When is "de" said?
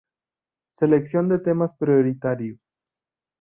1.29-1.37